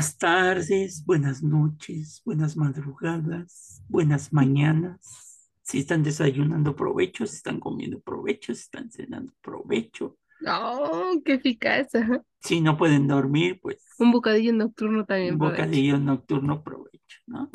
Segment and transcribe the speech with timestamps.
[0.00, 5.50] Buenas tardes, buenas noches, buenas madrugadas, buenas mañanas.
[5.60, 10.16] Si están desayunando provecho, si están comiendo provecho, si están cenando provecho.
[10.46, 11.94] Oh, qué eficaz.
[11.94, 12.22] ajá.
[12.40, 15.62] Si no pueden dormir, pues Un bocadillo nocturno un también provecho.
[15.64, 17.50] bocadillo nocturno provecho, ¿no?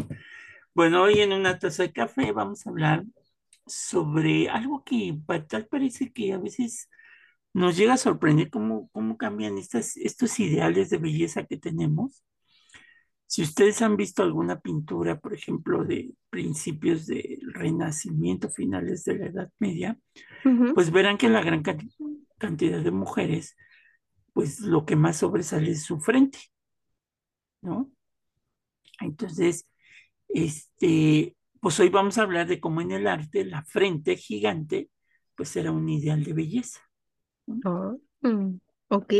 [0.75, 3.05] Bueno, hoy en una taza de café vamos a hablar
[3.65, 6.89] sobre algo que pa- tal parece que a veces
[7.55, 12.21] nos llega a sorprender cómo, cómo cambian estas, estos ideales de belleza que tenemos.
[13.27, 19.25] Si ustedes han visto alguna pintura, por ejemplo, de principios del Renacimiento, finales de la
[19.27, 19.97] Edad Media,
[20.73, 21.91] pues verán que la gran can-
[22.39, 23.55] cantidad de mujeres,
[24.33, 26.39] pues lo que más sobresale es su frente,
[27.61, 27.91] ¿no?
[29.01, 29.67] Entonces,
[30.29, 34.89] este, pues hoy vamos a hablar de cómo en el arte la frente gigante,
[35.35, 36.81] pues era un ideal de belleza,
[37.47, 37.63] ¿no?
[37.65, 38.59] Oh, mm,
[38.89, 39.13] ok.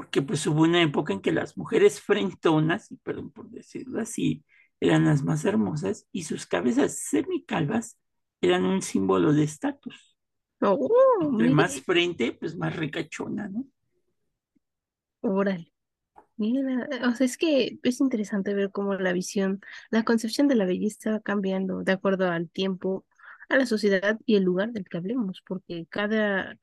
[0.00, 4.46] Porque pues hubo una época en que las mujeres frentonas, y perdón por decirlo así,
[4.80, 7.98] eran las más hermosas y sus cabezas semicalvas
[8.40, 10.16] eran un símbolo de estatus.
[10.62, 10.88] Oh,
[11.20, 13.66] Entre más frente, pues más ricachona, ¿no?
[15.20, 15.70] órale.
[16.38, 20.64] Mira, o sea, es que es interesante ver cómo la visión, la concepción de la
[20.64, 23.04] belleza va cambiando de acuerdo al tiempo,
[23.50, 26.56] a la sociedad y el lugar del que hablemos, porque cada,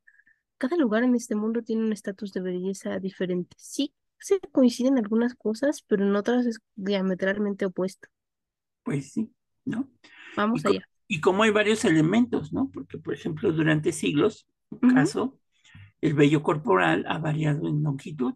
[0.57, 3.55] cada lugar en este mundo tiene un estatus de belleza diferente.
[3.59, 8.07] Sí, se coinciden algunas cosas, pero en otras es diametralmente opuesto.
[8.83, 9.33] Pues sí,
[9.65, 9.89] ¿no?
[10.53, 10.87] Y, Vamos co- allá.
[11.07, 12.71] y como hay varios elementos, ¿no?
[12.73, 14.87] Porque, por ejemplo, durante siglos, un Ujú.
[14.87, 15.39] caso,
[16.01, 18.35] el vello corporal ha variado en longitud,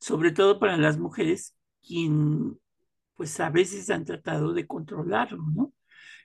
[0.00, 1.56] sobre todo para las mujeres,
[1.86, 2.58] quien
[3.16, 5.72] pues a veces han tratado de controlarlo, ¿no?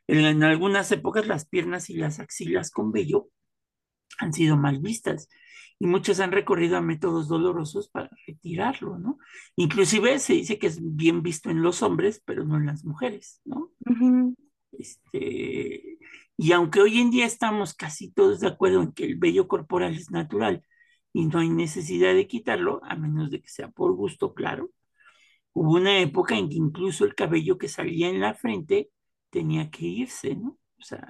[0.08, 3.30] En, en algunas épocas las piernas y las axilas con vello
[4.20, 5.30] han sido mal vistas
[5.84, 9.18] y muchos han recorrido a métodos dolorosos para retirarlo, ¿no?
[9.58, 13.42] Inclusive se dice que es bien visto en los hombres, pero no en las mujeres,
[13.44, 13.70] ¿no?
[14.72, 15.98] Este,
[16.38, 19.94] y aunque hoy en día estamos casi todos de acuerdo en que el vello corporal
[19.94, 20.66] es natural
[21.12, 24.72] y no hay necesidad de quitarlo, a menos de que sea por gusto, claro,
[25.52, 28.90] hubo una época en que incluso el cabello que salía en la frente
[29.30, 30.58] tenía que irse, ¿no?
[30.80, 31.06] O sea,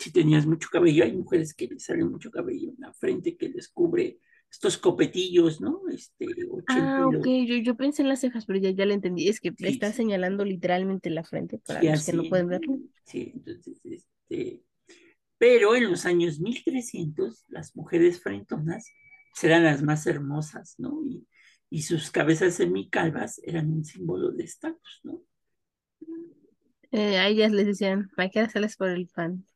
[0.00, 3.50] si tenías mucho cabello, hay mujeres que les sale mucho cabello en la frente que
[3.50, 5.82] les cubre estos copetillos, ¿no?
[5.92, 6.26] Este,
[6.66, 9.28] Ah, ok, yo, yo pensé en las cejas, pero ya, ya le entendí.
[9.28, 12.48] Es que Sí, está sí, señalando literalmente la frente para sí, los que no pueden
[12.48, 12.78] verlo.
[13.04, 14.62] Sí, entonces, este,
[15.38, 18.86] Pero en los años 1300, las mujeres frentonas
[19.42, 21.02] eran las más hermosas, ¿no?
[21.06, 21.26] Y,
[21.70, 25.22] y sus cabezas semicalvas eran un símbolo de estatus, ¿no?
[26.92, 29.46] Eh, a ellas les decían, hay que hacerles por el pan.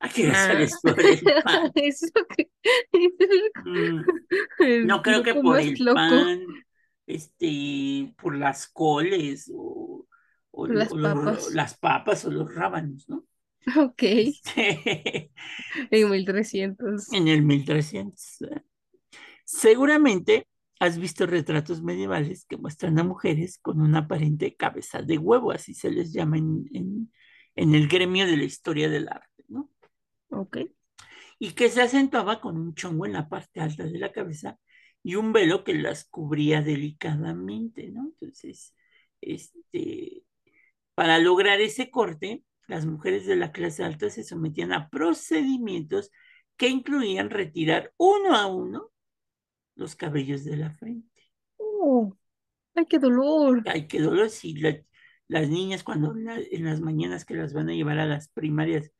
[0.00, 1.72] ¿A qué Ah, sales por el pan?
[1.74, 2.50] eso que
[3.64, 4.04] Mm,
[4.82, 6.40] no creo que por el loco, pan,
[7.06, 10.06] este, por las coles o,
[10.52, 11.50] o, las o papas.
[11.50, 13.26] las papas o los rábanos, ¿no?
[13.76, 15.30] Ok, Este,
[15.90, 17.08] en 1300.
[17.10, 18.38] en el 1300.
[19.44, 20.48] Seguramente
[20.80, 25.74] has visto retratos medievales que muestran a mujeres con una aparente cabeza de huevo, así
[25.74, 27.12] se les llama en, en-
[27.56, 29.27] en el gremio de la historia del arte.
[30.30, 30.58] Ok.
[31.38, 34.58] Y que se acentuaba con un chongo en la parte alta de la cabeza
[35.02, 38.06] y un velo que las cubría delicadamente, ¿no?
[38.08, 38.74] Entonces,
[39.20, 40.24] este,
[40.94, 46.10] para lograr ese corte, las mujeres de la clase alta se sometían a procedimientos
[46.56, 48.90] que incluían retirar uno a uno
[49.76, 51.22] los cabellos de la frente.
[51.58, 52.12] Oh,
[52.74, 53.62] ay, qué dolor.
[53.66, 54.82] Ay, qué dolor la-
[55.28, 58.92] las niñas cuando la- en las mañanas que las van a llevar a las primarias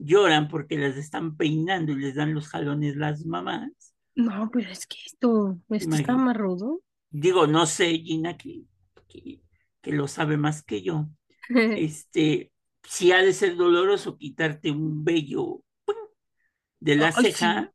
[0.00, 3.70] lloran porque las están peinando y les dan los jalones las mamás.
[4.14, 6.80] No, pero es que esto, esto está más rudo.
[7.10, 8.62] Digo, no sé, Gina, que,
[9.08, 9.42] que,
[9.82, 11.08] que lo sabe más que yo.
[11.74, 12.52] Este,
[12.84, 15.62] si ha de ser doloroso quitarte un vello
[16.80, 17.72] de la Ay, ceja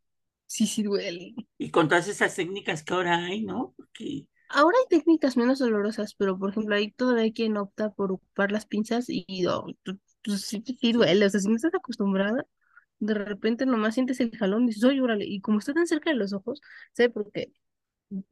[0.48, 1.36] sí, sí duele.
[1.57, 3.74] y con todas esas técnicas que ahora hay, ¿no?
[3.78, 8.12] Porque Ahora hay técnicas menos dolorosas, pero por ejemplo, ahí todavía hay quien opta por
[8.12, 9.66] ocupar las pinzas y, y, oh,
[10.25, 11.25] sí, sí sí, duele.
[11.25, 12.45] O sea, si no estás acostumbrada,
[13.00, 15.25] de repente nomás sientes el jalón y dices, oye, órale.
[15.25, 16.62] Y como está tan cerca de los ojos,
[16.94, 17.12] ¿sabes?
[17.13, 17.51] Porque,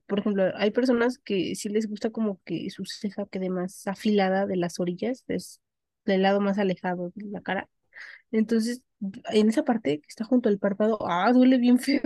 [0.07, 4.45] por ejemplo, hay personas que sí les gusta como que su ceja quede más afilada
[4.47, 5.61] de las orillas, es
[6.05, 7.69] del lado más alejado de la cara.
[8.31, 8.81] Entonces,
[9.31, 12.01] en esa parte que está junto al párpado, ah, duele bien feo.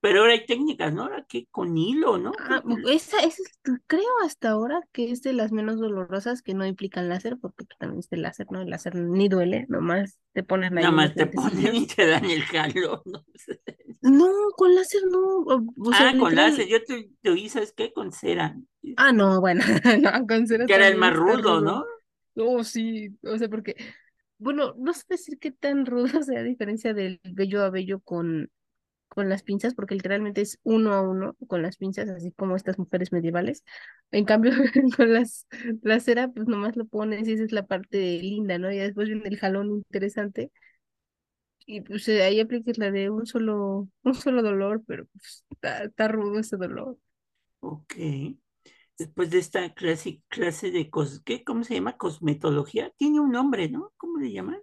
[0.00, 1.02] Pero ahora hay técnicas, ¿no?
[1.02, 2.32] Ahora que con hilo, ¿no?
[2.38, 6.66] Ah, esa, esa es, creo hasta ahora que es de las menos dolorosas que no
[6.66, 8.60] implican láser, porque pues, también este láser, ¿no?
[8.60, 12.24] El láser ni duele, nomás te ponen ahí Nada más te ponen y te dan
[12.26, 13.24] el jalón, ¿no?
[14.02, 15.38] No, con láser no.
[15.38, 17.92] O, sea, Ah, con láser, yo te, te oí, ¿sabes qué?
[17.92, 18.56] Con cera,
[18.96, 19.64] Ah, no, bueno,
[20.00, 21.60] no, con cera que era el más rudo, rudo.
[21.60, 21.84] ¿no?
[22.36, 23.74] Oh, sí, o sea, porque,
[24.38, 28.50] bueno, no sé decir qué tan rudo sea a diferencia del vello a vello con,
[29.08, 32.78] con las pinzas, porque literalmente es uno a uno con las pinzas, así como estas
[32.78, 33.64] mujeres medievales.
[34.10, 34.52] En cambio,
[34.96, 35.46] con las,
[35.82, 38.70] la cera, pues nomás lo pones y esa es la parte linda, ¿no?
[38.72, 40.50] Y después viene el jalón interesante
[41.66, 45.84] y pues eh, ahí aplicas la de un solo, un solo dolor, pero pues, está,
[45.84, 46.96] está rudo ese dolor.
[47.60, 47.94] Ok.
[48.98, 51.44] Después de esta clase, clase de cos, ¿qué?
[51.44, 51.96] ¿Cómo se llama?
[51.98, 52.90] Cosmetología.
[52.96, 53.92] Tiene un nombre, ¿no?
[53.96, 54.58] ¿Cómo le llaman?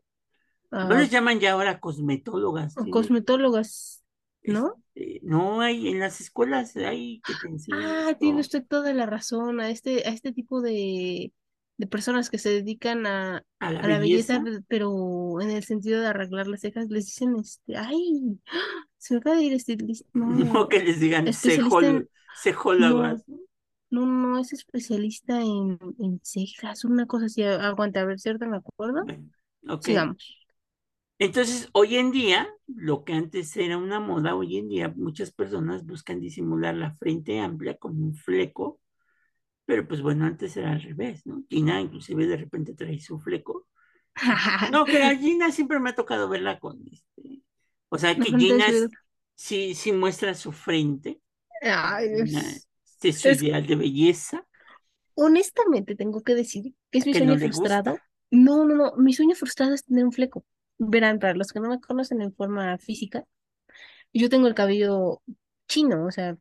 [0.84, 4.02] No Ah, les llaman ya ahora cosmetólogas, o cosmetólogas,
[4.45, 4.80] ¿no?
[4.95, 9.06] este, no hay, en las escuelas hay que te enseñan Ah, tiene usted toda la
[9.06, 9.60] razón.
[9.60, 11.34] A este, a este tipo de,
[11.78, 15.50] de personas que se dedican a, a la a la belleza, belleza, pe- pero en
[15.51, 18.40] el sentido de arreglar las cejas, les dicen, este, ay,
[18.98, 23.38] se me acaba de ir estilista, no no, que les digan cejol, cejólogas, ¿no?
[23.89, 27.44] no, no, es especialista en, en cejas, una cosa así.
[27.44, 28.48] Aguanta, a ver, ¿cierto?
[28.48, 29.04] ¿Me acuerdo?
[29.04, 29.30] Bueno,
[29.69, 29.88] ok.
[29.88, 30.43] Sigamos.
[31.19, 35.86] Entonces, hoy en día, lo que antes era una moda, hoy en día muchas personas
[35.86, 38.80] buscan disimular la frente amplia con un fleco,
[39.65, 41.44] pero pues bueno, antes era al revés, ¿no?
[41.50, 43.68] Gina inclusive de repente trae su fleco.
[44.71, 47.42] No, que a Gina siempre me ha tocado verla con este.
[47.89, 48.65] O sea, que Gina
[49.36, 51.21] sí, sí muestra su frente.
[51.62, 54.48] Ay, Gina, es, este es su es ideal de belleza,
[55.15, 57.98] Honestamente, tengo que decir que es mi que sueño frustrado.
[58.31, 60.44] No, no, no, mi sueño frustrado es tener un fleco.
[60.78, 63.25] Verán, para los que no me conocen en forma física,
[64.14, 65.22] yo tengo el cabello
[65.68, 66.38] chino, o sea,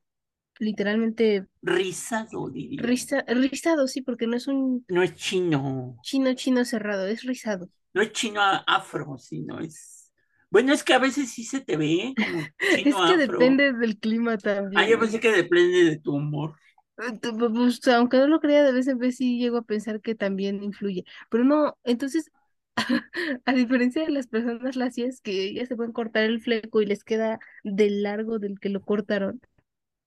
[0.60, 2.88] literalmente Rizado, diría.
[2.88, 7.68] riza- rizado, sí, porque no es un No es chino, chino chino cerrado, es rizado.
[7.94, 10.12] no es chino afro, sino es.
[10.50, 12.52] Bueno, es que a veces sí se te ve como
[12.84, 13.64] Es que afro.
[13.66, 14.38] depende del clima
[14.74, 14.98] Ah, yo también.
[14.98, 16.56] pensé que depende de tu humor.
[16.98, 20.14] Eh, Pues, aunque no lo crea, de vez en vez sí llego a pensar que
[20.14, 21.04] también influye.
[21.30, 22.30] Pero no, entonces,
[23.44, 27.04] a diferencia de las personas lacias que ya se pueden cortar el fleco y les
[27.04, 29.40] queda del largo del que lo cortaron,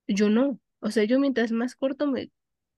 [0.07, 0.59] yo no.
[0.79, 2.31] O sea, yo mientras más corto me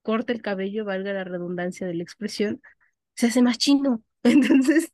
[0.04, 2.62] corta el cabello, valga la redundancia de la expresión,
[3.16, 4.04] se hace más chino.
[4.24, 4.92] Entonces,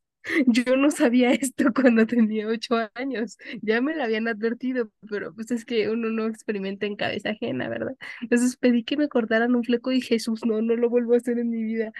[0.47, 3.37] yo no sabía esto cuando tenía ocho años.
[3.61, 7.69] Ya me lo habían advertido, pero pues es que uno no experimenta en cabeza ajena,
[7.69, 7.95] ¿verdad?
[8.21, 11.39] Entonces pedí que me cortaran un fleco y Jesús, no, no lo vuelvo a hacer
[11.39, 11.91] en mi vida.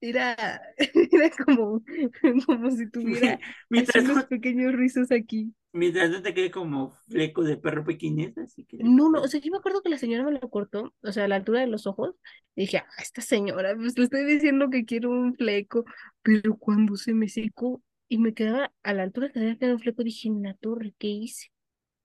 [0.00, 0.60] Era,
[1.12, 1.82] era como,
[2.46, 3.38] como si tuviera
[3.70, 5.54] Mientras unos no, pequeños rizos aquí.
[5.72, 9.40] mientras no te quede como fleco de perro pequinés, así que No, no, o sea,
[9.40, 11.66] yo me acuerdo que la señora me lo cortó, o sea, a la altura de
[11.66, 12.14] los ojos,
[12.54, 15.84] y dije, ah, esta señora, pues le estoy diciendo que quiero un fleco,
[16.22, 19.80] pero cuando se me secó y me quedaba a la altura que debía quedar un
[19.80, 21.48] fleco, dije, en la torre, ¿qué hice?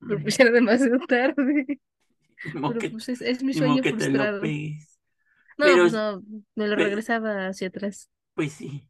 [0.07, 1.79] Pero pues era demasiado tarde,
[2.67, 4.41] pero que, pues es, es mi sueño que te lo frustrado.
[5.57, 6.23] No, Pero, pues no,
[6.55, 8.09] me lo regresaba hacia atrás.
[8.33, 8.89] pues sí.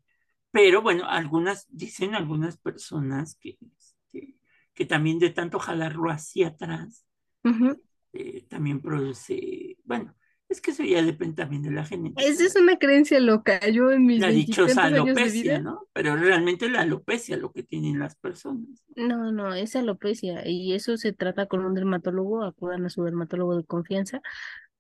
[0.52, 4.36] Pero bueno, algunas, dicen algunas personas que, este,
[4.74, 7.06] que también de tanto jalarlo hacia atrás,
[8.14, 10.16] eh, también produce, bueno,
[10.54, 13.92] es que eso ya depende también de la Esa es genética, una creencia loca, yo
[13.92, 15.88] en mis la dichosa alopecia, vida ¿no?
[15.94, 18.84] Pero realmente la alopecia lo que tienen las personas.
[18.96, 23.58] No, no, es alopecia y eso se trata con un dermatólogo, acudan a su dermatólogo
[23.58, 24.22] de confianza.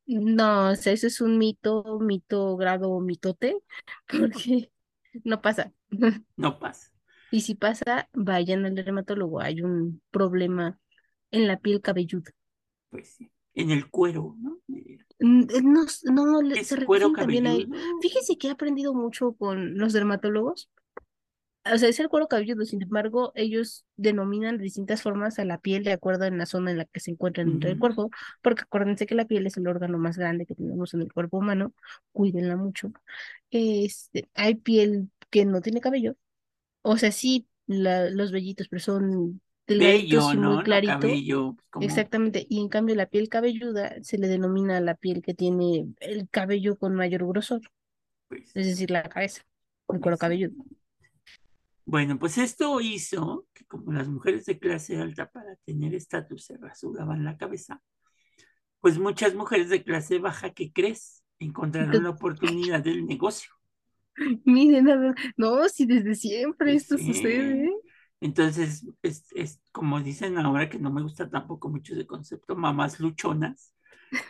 [0.06, 3.58] No, o sea, eso es un mito, mito grado mitote,
[4.08, 4.72] porque
[5.24, 5.72] no pasa.
[6.38, 6.92] No pasa,
[7.32, 10.80] Y si pasa, vayan al dermatólogo, hay un problema
[11.32, 12.32] en la piel cabelluda.
[12.90, 13.30] pues sí.
[13.56, 14.58] En el cuero, ¿no?
[15.20, 15.86] Mm, eh, No,
[16.42, 17.70] no, se cuero también a él.
[17.70, 18.02] cabelludo.
[18.02, 20.70] Fíjese que he aprendido mucho con los dermatólogos
[21.72, 25.60] O sea, es el cuero cabelludo, sin embargo, ellos denominan de distintas formas a la
[25.60, 28.10] piel de acuerdo en la zona en la que se encuentra dentro del cuerpo,
[28.42, 31.38] porque acuérdense que la piel es el órgano más grande que tenemos en el cuerpo
[31.38, 31.74] humano,
[32.12, 32.92] cuídenla mucho.
[33.52, 36.16] Este, hay piel que no tiene cabello,
[36.82, 40.58] o sea, sí, la- los vellitos, pero son delgaditos Bello, y muy ¿no?
[40.58, 44.82] No clarito, cabello, pues, exactamente, y en cambio la piel cabelluda se le denomina a
[44.82, 47.62] la piel que tiene el cabello con mayor grosor,
[48.28, 49.44] pues, es decir, la cabeza,
[49.90, 50.56] el cuero cabelludo.
[51.94, 56.58] Bueno, pues esto hizo que como las mujeres de clase alta para tener estatus se
[56.58, 57.84] rasuraban la cabeza,
[58.80, 61.24] pues muchas mujeres de clase baja, ¿qué crees?
[61.38, 63.52] Encontraron la oportunidad del negocio.
[64.44, 64.88] Miren,
[65.38, 67.70] no, si desde siempre esto sucede.
[68.22, 73.00] Entonces, es, es como dicen ahora que no me gusta tampoco mucho ese concepto, mamás
[73.00, 73.72] luchonas,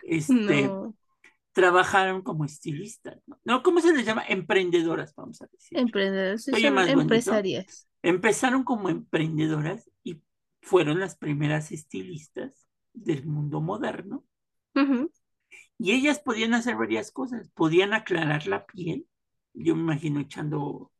[0.03, 0.93] este, No,
[1.53, 3.39] trabajaron como estilistas, ¿no?
[3.45, 4.23] No, ¿cómo se les llama?
[4.27, 5.77] Emprendedoras, vamos a decir.
[5.77, 7.01] emprendedores, sí bonito.
[7.01, 7.87] empresarias.
[8.01, 10.21] Empezaron como emprendedoras y
[10.61, 14.25] fueron las primeras estilistas del mundo moderno.
[15.77, 17.49] Y ellas podían hacer varias cosas.
[17.49, 19.07] Podían aclarar la piel.
[19.53, 20.91] Yo me imagino echando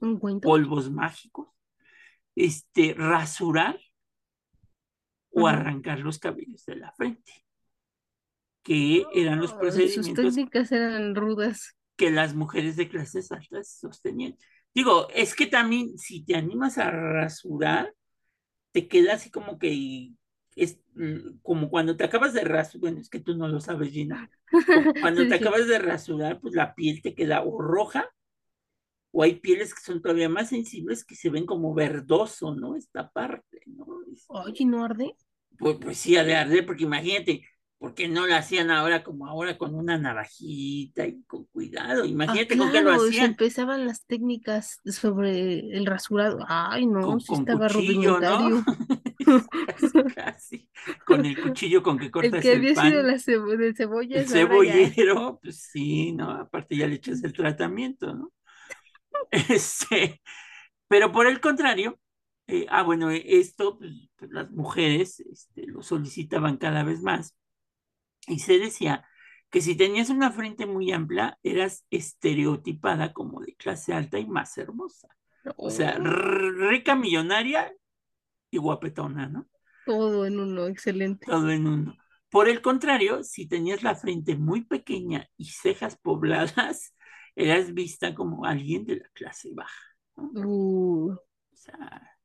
[0.00, 1.48] Un polvos mágicos.
[2.34, 3.80] Este, rasurar
[5.30, 7.47] o arrancar los cabellos de la frente.
[8.68, 11.74] Que eran los Ay, Sus procedimientos técnicas eran rudas.
[11.96, 14.36] que las mujeres de clases altas sostenían.
[14.74, 17.94] Digo, es que también si te animas a rasurar,
[18.72, 20.12] te queda así como que
[20.56, 23.90] es mm, como cuando te acabas de rasurar, bueno, es que tú no lo sabes,
[23.92, 24.30] Gina.
[25.00, 28.10] Cuando Sí, te sí, acabas de rasurar, pues la piel te queda o roja
[29.12, 32.76] o hay pieles que son todavía más sensibles que se ven como verdoso, ¿no?
[32.76, 33.86] Esta parte, ¿no?
[34.28, 35.14] Oye, ¿no arde?
[35.58, 37.42] pues, pues sí, ha de arder, porque imagínate,
[37.78, 42.04] ¿por qué no lo hacían ahora como ahora con una navajita y con cuidado?
[42.04, 43.26] Ah, Imagínate con qué lo claro, hacían.
[43.26, 46.44] empezaban las técnicas sobre el rasurado.
[46.48, 48.64] Ay, no, con, sí con estaba cuchillo, ¿no?
[49.66, 50.70] casi, casi.
[51.04, 53.06] Con el cuchillo con que El cortas que el había sido pan.
[53.06, 54.90] la cebo de El cebollas, ahora ya.
[54.92, 56.30] cebollero, pues sí, ¿no?
[56.30, 58.32] Aparte ya le echas el tratamiento, ¿no?
[59.30, 60.20] Este,
[60.88, 61.98] pero por el contrario,
[62.46, 63.92] eh, ah, bueno, esto, pues,
[64.30, 67.36] las mujeres este, lo solicitaban cada vez más
[68.28, 69.06] y se decía
[69.50, 74.56] que si tenías una frente muy amplia, eras estereotipada como de clase alta y más
[74.58, 75.08] hermosa.
[75.62, 77.72] O sea, Oh, rica, millonaria
[78.50, 79.48] y guapetona, ¿no?
[79.84, 81.26] todo en uno, excelente.
[81.26, 81.96] Todo en uno.
[82.30, 86.94] Por el contrario, si tenías la frente muy pequeña y cejas pobladas,
[87.36, 89.82] eras vista como alguien de la clase baja,
[90.16, 90.34] ¿no?
[90.34, 91.16] Uh,
[91.52, 92.18] O sea,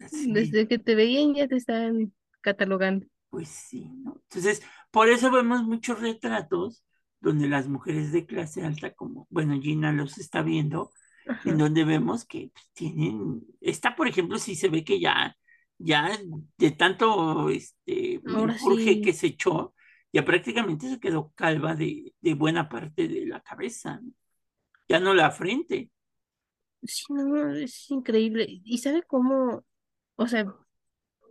[0.00, 3.06] así, desde que te veían ya te estaban catalogando.
[3.28, 4.20] pues sí, ¿no?
[4.28, 6.84] Entonces, por eso vemos muchos retratos
[7.20, 10.90] donde las mujeres de clase alta, como, bueno, Gina los está viendo,
[11.44, 15.36] en donde vemos que pues, tienen, esta, por ejemplo, sí se ve que ya,
[15.78, 16.10] ya
[16.56, 19.74] de tanto este menjurje que sí, se echó,
[20.12, 24.12] ya prácticamente se quedó calva de, de buena parte de la cabeza, ¿no?
[24.88, 25.88] Ya no la frente.
[26.82, 28.44] sí, no, es increíble.
[28.48, 29.64] ¿Y sabe cómo?
[30.16, 30.52] O sea,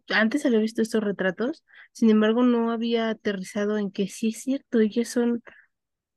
[0.10, 4.80] antes había visto estos retratos, sin embargo, no había aterrizado en que sí es cierto,
[4.80, 5.42] ellas son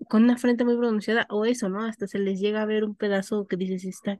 [0.08, 1.84] con una frente muy pronunciada, o eso, ¿no?
[1.84, 4.18] Hasta se les llega a ver un pedazo que dices, está,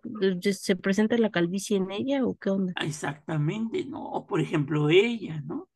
[0.52, 2.72] ¿se presenta la calvicie en ella o qué onda?
[2.80, 4.02] Exactamente, ¿no?
[4.04, 5.68] O por ejemplo ella, ¿no?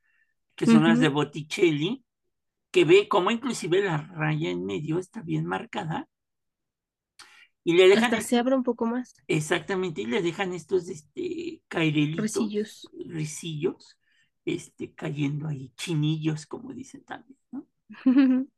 [0.55, 1.09] Que son las de.
[1.09, 2.05] Botticelli,
[2.71, 6.09] que ve cómo inclusive la raya en medio está bien marcada
[7.67, 11.63] y le dejan Hasta se abre un poco más, exactamente, y le dejan estos este,
[11.69, 12.89] cairelitos, recillos.
[12.93, 13.99] risillos,
[14.45, 17.67] este, cayendo ahí, chinillos, como dicen también, ¿no?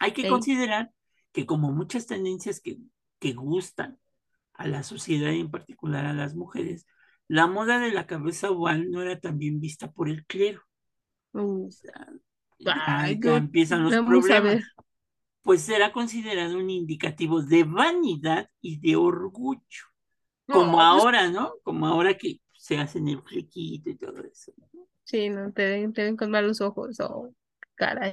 [0.00, 0.90] Hay que considerar
[1.32, 2.78] que como muchas tendencias que,
[3.20, 3.98] que gustan
[4.54, 6.86] a la sociedad y en particular a las mujeres,
[7.28, 10.62] la moda de la cabeza oval no era tan bien vista por el clero.
[11.34, 12.08] uh, O sea,
[12.58, 14.64] ya, ay, ya empiezan los problemas.
[15.42, 19.84] Pues era considerado un indicativo de vanidad y de orgullo,
[20.46, 21.54] como No, ahora, ¿no?
[21.62, 24.52] Como ahora que se hacen el flequito y todo eso.
[24.58, 24.86] ¿no?
[25.04, 27.34] sí, no, te ven, te ven con malos ojos, oh,
[27.74, 28.12] caray.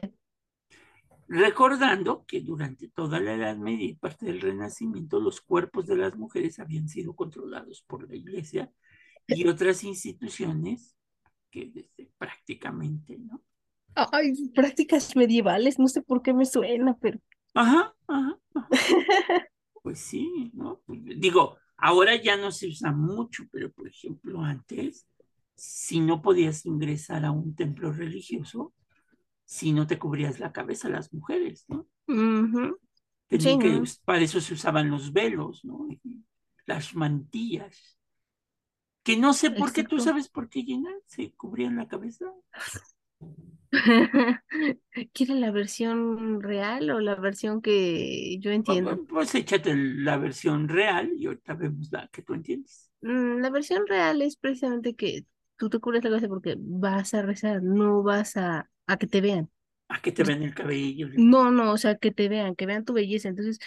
[1.27, 6.15] Recordando que durante toda la Edad Media y parte del Renacimiento los cuerpos de las
[6.15, 8.71] mujeres habían sido controlados por la Iglesia
[9.27, 10.95] y otras instituciones
[11.51, 13.43] que desde prácticamente, ¿no?
[14.13, 17.19] Ay, prácticas medievales, no sé por qué me suena, pero
[17.53, 18.77] Ajá, ajá, ajá.
[19.81, 20.81] Pues sí, ¿no?
[20.85, 25.07] Pues, digo, ahora ya no se usa mucho, pero por ejemplo antes,
[25.55, 28.73] si no podías ingresar a un templo religioso,
[29.45, 31.87] si no te cubrías la cabeza las mujeres, ¿no?
[32.07, 32.77] ujú,
[33.39, 33.83] Sí, Tenían que, ¿no?
[34.05, 35.87] para eso se usaban los velos, ¿no?
[36.03, 36.23] Y
[36.65, 37.97] las mantillas.
[39.03, 40.91] Que no sé por qué, ¿tú sabes por qué, Gina?
[41.07, 42.25] ¿Se cubrían la cabeza?
[45.13, 49.07] ¿Quiere la versión real o la versión que yo pues, entiendo?
[49.07, 52.91] pues échate la versión real y ahorita vemos la que tú entiendes.
[53.01, 55.25] Mm, La versión real es precisamente que
[55.57, 59.21] tú te cubres la cabeza porque vas a rezar, no vas a, a que te
[59.21, 59.49] vean.
[59.89, 61.07] A que te Pues, ven el cabello.
[61.15, 63.29] No, no, o sea, que te vean, que vean tu belleza.
[63.29, 63.59] Entonces,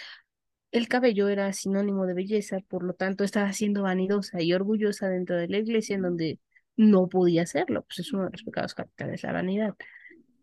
[0.71, 5.37] el cabello era sinónimo de belleza, por lo tanto, estaba siendo vanidosa y orgullosa dentro
[5.37, 6.39] de la iglesia en donde
[6.77, 9.75] no podía hacerlo, pues es uno de los pecados capitales, la vanidad.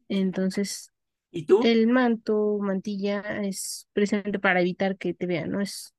[0.08, 0.92] Entonces,
[1.30, 1.58] ¿Y tú?
[1.60, 5.60] el manto, mantilla, es precisamente para evitar que te vean, ¿no?
[5.62, 5.94] Es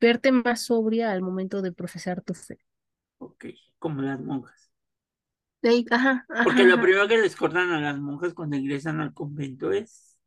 [0.00, 2.58] verte más sobria al momento de profesar tu fe.
[3.18, 3.44] Ok,
[3.78, 4.70] como las monjas.
[5.90, 6.80] Ajá, Porque lo ajá.
[6.80, 10.18] primero que les cortan a las monjas cuando ingresan al convento es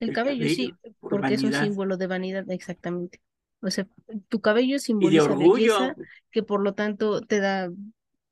[0.00, 3.20] El el cabello, cabello, sí, por porque es un símbolo de vanidad, exactamente.
[3.62, 3.86] O sea,
[4.28, 5.94] tu cabello y de simboliza orgullo.
[5.94, 5.96] belleza,
[6.30, 7.70] que por lo tanto te da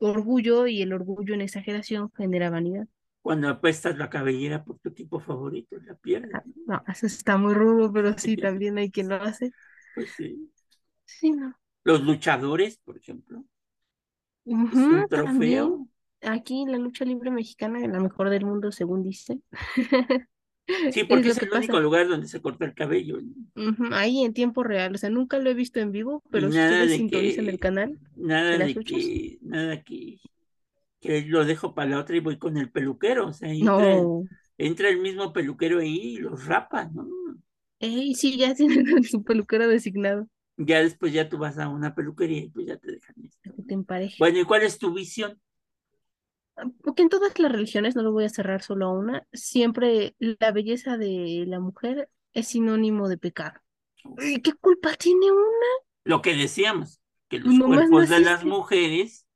[0.09, 2.87] orgullo y el orgullo en exageración genera vanidad.
[3.21, 6.33] Cuando apuestas la cabellera por tu equipo favorito, la pierdes.
[6.35, 9.51] Ah, no, eso está muy rudo, pero sí, también hay quien lo hace.
[9.95, 10.51] Pues sí.
[11.05, 11.55] Sí, no.
[11.85, 13.45] Los luchadores, por ejemplo.
[14.45, 15.65] Es un también.
[15.65, 15.89] trofeo.
[16.23, 19.41] Aquí la lucha libre mexicana es la mejor del mundo, según dice.
[20.89, 23.19] Sí, porque es el único lugar donde se corta el cabello.
[23.93, 26.91] Ahí en tiempo real, o sea, nunca lo he visto en vivo, pero si ustedes
[26.91, 30.21] de sintonizan el que, canal nada de luchas, que, nada que,
[31.01, 33.29] que lo dejo para la otra y voy con el peluquero.
[33.29, 34.29] O sea, entra, el- no.
[34.59, 37.07] entra el mismo peluquero ahí y los rapa, ¿no?
[37.81, 40.27] Ey, sí, ya tienen su peluquero designado,
[40.57, 43.51] Ya después ya tú vas a una peluquería y pues ya te dejan esto.
[43.67, 44.19] te empareje.
[44.19, 45.41] Bueno, ¿y cuál es tu visión?
[46.83, 50.53] Porque en todas las religiones, no lo voy a cerrar solo a una, siempre la
[50.53, 53.61] belleza de la mujer es sinónimo de pecado.
[54.19, 55.67] ¿Y qué culpa tiene una?
[56.05, 59.27] Lo que decíamos, que los Nomás cuerpos de las mujeres,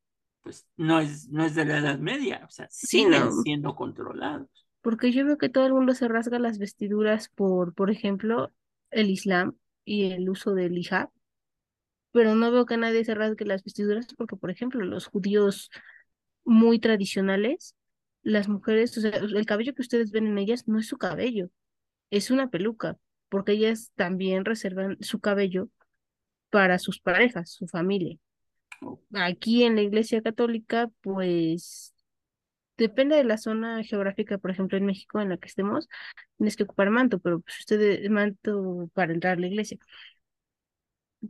[0.43, 3.31] pues no es, no es de la Edad Media, o sea, Sí, siguen no.
[3.31, 4.49] siendo controlados.
[4.81, 8.53] Porque yo veo que todo el mundo se rasga las vestiduras por, por ejemplo,
[8.91, 11.11] el Islam y el uso del hijab,
[12.13, 15.71] pero no veo que nadie se rasgue las vestiduras porque, por ejemplo, los judíos
[16.47, 17.75] muy tradicionales,
[18.23, 21.51] las mujeres, o sea, el cabello que ustedes ven en ellas no es su cabello,
[22.11, 22.99] es una peluca,
[23.29, 25.69] porque ellas también reservan su cabello
[26.51, 28.17] para sus parejas, su familia.
[29.15, 31.95] Aquí en la Iglesia Católica, pues
[32.77, 35.89] depende de la zona geográfica, por ejemplo, en México en la que estemos,
[36.37, 39.79] tienes que ocupar manto, pero pues ustedes, manto para entrar a la iglesia.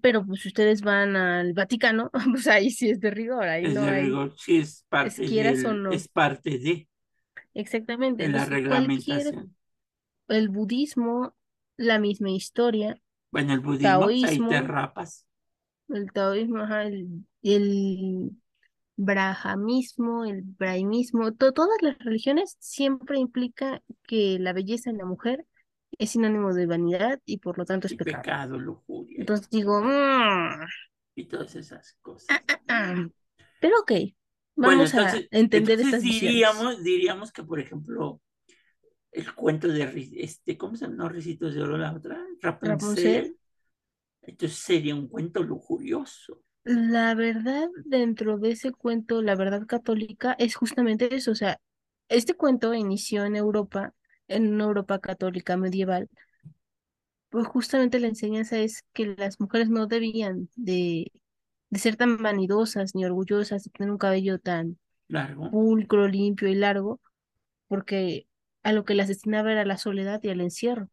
[0.03, 3.79] Pero pues si ustedes van al Vaticano, pues ahí sí es de rigor, ahí Es
[3.79, 6.05] no de hay, rigor, sí es es parte quieras o no.
[6.05, 6.89] es parte de,
[7.55, 8.25] Exactamente.
[8.25, 9.57] de la Entonces, reglamentación.
[10.29, 11.35] el budismo,
[11.77, 15.25] la misma historia, Bueno, el budismo, pues ahí te taoísmo, rapas.
[15.89, 18.33] el taoísmo, ajá, el, el
[18.97, 25.47] brahamismo, el brahmismo, to- todas las religiones siempre implica que la belleza en la mujer
[25.99, 28.23] es sinónimo de vanidad y por lo tanto es Y pecado.
[28.23, 30.67] pecado, lujuria, Entonces digo, "Mm,
[31.17, 32.29] y todas esas cosas.
[32.29, 33.09] ah, ah".
[33.61, 33.93] Pero ok,
[34.59, 36.43] Bueno, vamos a entender entonces estas visiones.
[36.43, 38.21] diríamos, diríamos que, por ejemplo,
[39.13, 39.85] el cuento de,
[40.19, 40.97] este, ¿cómo se llama?
[40.97, 43.39] No, Ricitos de Oro, la otra, Rapunzel, Rapunzel,
[44.23, 46.43] entonces sería un cuento lujurioso.
[46.65, 51.61] la verdad dentro de ese cuento, la verdad católica es justamente eso, o sea,
[52.09, 53.95] este cuento inició en Europa,
[54.29, 56.09] en una Europa católica medieval,
[57.31, 61.13] pues justamente la enseñanza es que las mujeres no debían de,
[61.71, 66.55] de ser tan vanidosas ni orgullosas, de tener un cabello tan Largo, pulcro, limpio y
[66.57, 67.01] largo,
[67.69, 68.29] porque
[68.65, 70.91] a lo que las destinaba era la soledad y el encierro,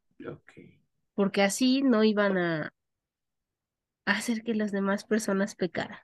[1.16, 2.74] porque así no iban a
[4.06, 6.00] hacer que las demás personas pecaran.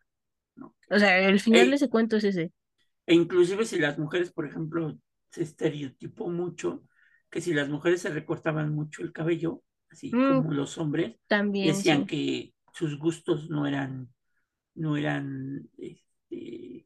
[0.92, 2.52] O sea, el final E, de ese cuento es ese.
[3.06, 4.98] e inclusive si las mujeres, por ejemplo,
[5.32, 6.84] se estereotipó mucho,
[7.30, 11.68] que si las mujeres se recortaban mucho el cabello, así Mm, como los hombres, también,
[11.68, 12.08] decían sí.
[12.08, 14.10] que sus gustos no eran,
[14.76, 16.86] no eran, este,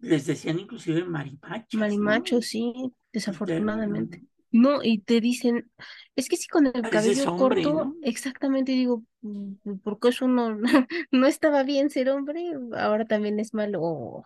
[0.00, 1.80] les decían inclusive maripachas, ¿no?
[1.80, 2.72] Marimacho, sí,
[3.12, 4.24] desafortunadamente.
[4.52, 5.70] No, y te dicen,
[6.16, 7.96] es que sí con el cabello hombre, corto, ¿no?
[8.02, 10.56] exactamente digo, mm, porque eso no,
[11.12, 14.24] no estaba bien ser hombre, ahora también es malo.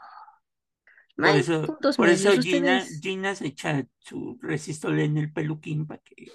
[1.17, 2.31] No Por hay eso, puntos por eso.
[2.41, 6.33] Gina, Ustedes, Gina se echa su resistol en el peluquín para que,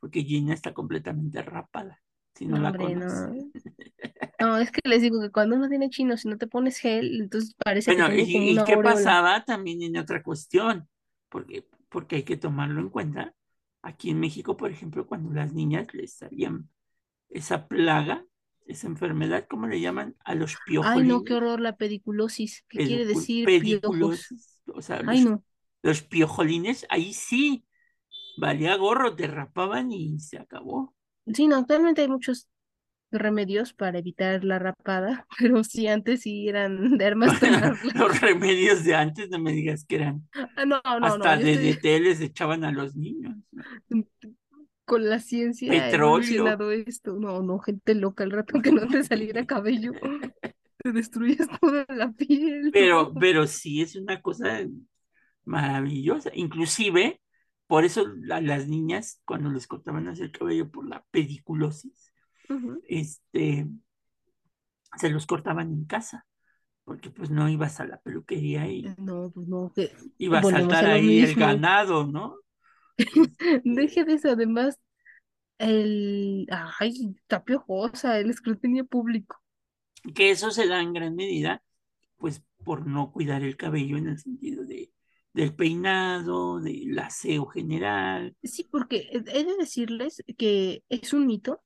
[0.00, 2.02] porque Gina está completamente rapada,
[2.34, 3.30] si no no, la hombre, conoce.
[3.30, 3.52] no.
[4.40, 7.20] No, es que les digo que cuando uno tiene chino, si no te pones gel,
[7.22, 8.84] entonces parece que Bueno, tengo como ¿y, qué aureola.
[8.84, 10.88] pasaba también en otra cuestión?
[11.28, 13.34] Porque, porque hay que tomarlo en cuenta.
[13.82, 16.70] Aquí en México, por ejemplo, cuando las niñas les salían
[17.30, 18.24] esa plaga,
[18.66, 20.16] esa enfermedad, ¿cómo le llaman?
[20.24, 22.64] A los Ay, no, qué horror la pediculosis.
[22.68, 23.60] ¿Qué quiere decir piojos?
[23.60, 25.44] pediculosis, o sea, Ay, los, no.
[25.82, 27.64] los piojolines, ahí sí,
[28.38, 30.94] valía gorro, te rapaban y se acabó.
[31.32, 32.48] Sí, no, actualmente hay muchos
[33.10, 37.40] remedios para evitar la rapada, pero sí, antes sí eran de armas.
[37.94, 41.44] Los remedios de antes, no me digas que eran, Ah, no, no, no, hasta yo
[41.44, 43.64] estoy DDT les echaban a los niños, ¿no?
[44.84, 46.70] Con la ciencia Petróleo.
[46.70, 47.14] esto.
[47.14, 49.92] No, no, gente loca, al rato que no te saliera cabello,
[50.78, 52.70] te destruyes toda la piel.
[52.72, 54.60] Pero, pero sí es una cosa
[55.44, 56.30] maravillosa.
[56.34, 57.20] Inclusive,
[57.66, 62.12] por eso a las niñas, cuando les cortaban el cabello por la pediculosis,
[62.88, 63.66] este,
[64.96, 66.26] se los cortaban en casa,
[66.84, 70.84] porque pues no ibas a la peluquería y No, pues no, que iba a saltar
[70.84, 72.36] a ahí el ganado, ¿no?
[73.64, 74.78] Deje de eso, además,
[75.58, 76.46] el,
[76.78, 79.40] ay, está piojosa, el escrutinio público.
[80.14, 81.62] que eso se da en gran medida
[82.16, 84.90] pues por no cuidar el cabello en el sentido de
[85.34, 88.36] del peinado, del aseo general.
[88.44, 91.60] Sí, porque he de decirles que es un mito.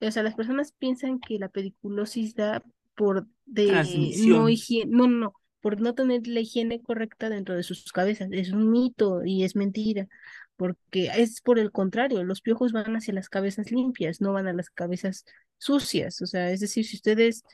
[0.00, 2.64] O sea, las personas piensan que la pediculosis da
[2.96, 3.70] por de
[4.26, 8.28] no higiene, no, no, por no tener la higiene correcta dentro de sus cabezas.
[8.32, 10.08] Es un mito y es mentira,
[10.56, 14.52] porque es por el contrario, los piojos van hacia las cabezas limpias, no van a
[14.52, 15.24] las cabezas
[15.58, 16.20] sucias.
[16.22, 17.44] O sea, es decir, si ustedes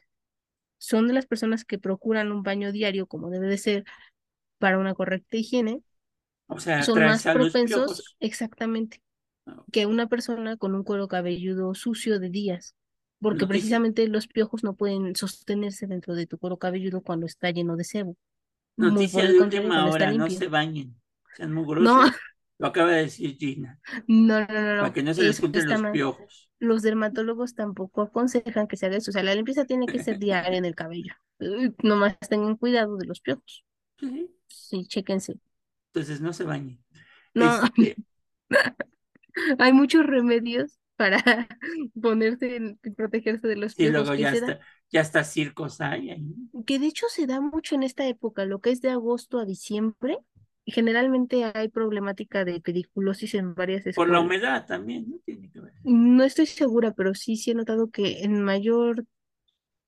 [0.79, 3.85] son de las personas que procuran un baño diario como debe de ser,
[4.59, 5.83] para una correcta higiene,
[6.47, 9.03] o sea, son más propensos exactamente
[9.47, 12.75] ah, que una persona con un cuero cabelludo sucio de días,
[13.21, 17.77] porque precisamente los piojos no pueden sostenerse dentro de tu cuero cabelludo cuando está lleno
[17.77, 18.17] de sebo.
[18.77, 20.95] Noticia de última hora, no se bañen,
[21.37, 21.85] sean mugrosos.
[21.85, 22.03] No.
[22.59, 23.81] Lo acaba de decir Gina.
[24.07, 24.83] No, no, no.
[24.83, 26.51] Para que no se les junten los piojos.
[26.59, 29.11] Los dermatólogos tampoco aconsejan que se haga eso.
[29.11, 31.15] O sea, la limpieza tiene que ser diaria en el cabello.
[31.83, 33.65] Nomás tengan cuidado de los piojos.
[33.99, 34.31] Sí.
[34.49, 35.39] Sí, chéquense.
[35.93, 36.83] Entonces no se bañen.
[37.35, 37.65] No.
[37.65, 37.97] Este,
[39.59, 41.19] Hay muchos remedios para
[42.01, 43.91] ponerse y protegerse de los piojos.
[43.91, 46.35] Y luego ya está, ya está circos hay ahí.
[46.67, 49.45] Que de hecho se da mucho en esta época, lo que es de agosto a
[49.45, 50.19] diciembre.
[50.71, 53.97] Generalmente hay problemática de pediculosis en varias escuelas.
[53.97, 55.19] Por la humedad también, ¿no?
[55.25, 55.73] Tiene que ver.
[55.85, 59.05] No estoy segura, pero sí, sí he notado que en mayor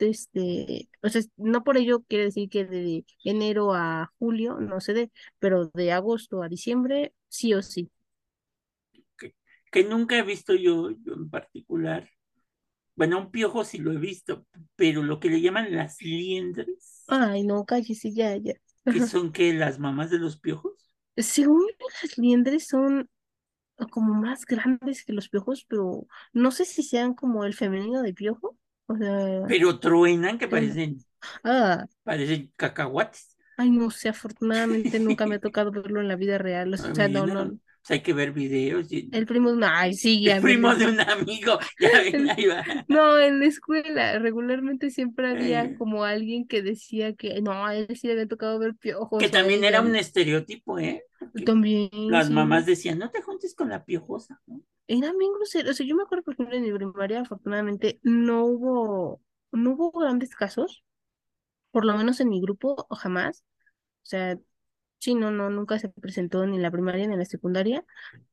[0.00, 4.94] este, o sea, no por ello quiere decir que de enero a julio no se
[4.94, 7.90] dé, pero de agosto a diciembre sí o sí.
[9.70, 12.08] Que, nunca he visto yo, yo en particular,
[12.96, 17.04] bueno, un piojo sí lo he visto, pero lo que le llaman las liendres.
[17.06, 18.54] Ay, no, cállese, ya, ya.
[18.88, 20.72] ¿Que son que las mamás de los piojos?
[21.16, 21.66] Según
[22.02, 23.08] las liendres son
[23.90, 28.14] como más grandes que los piojos, pero no sé si sean como el femenino de
[28.14, 28.56] piojo
[29.46, 30.98] pero truenan que parecen,
[31.44, 33.36] ah, parecen cacahuates.
[33.56, 36.72] Ay, no sé, afortunadamente nunca me ha tocado verlo en la vida real.
[36.74, 37.52] O sea, no, no.
[37.88, 38.88] Hay que ver videos.
[38.90, 42.64] El primo de una, ay, sí, El primo de un amigo, ya ven, ahí va.
[42.88, 47.88] No, en la escuela regularmente siempre había como alguien que decía que no, a él
[47.96, 49.20] sí le había tocado ver piojos.
[49.20, 51.04] Que también era un estereotipo, ¿eh?
[51.44, 51.90] también.
[51.92, 54.60] Las mamás decían, no te juntes con la piojosa, ¿no?
[54.86, 55.70] Eran bien groseros.
[55.70, 59.92] O sea, yo me acuerdo, por ejemplo, en mi primaria, afortunadamente, no hubo, no hubo
[59.92, 60.82] grandes casos,
[61.70, 63.44] por lo menos en mi grupo, o jamás.
[64.02, 64.36] O sea,
[65.00, 67.84] sí, no, no, nunca se presentó ni en la primaria ni en la secundaria.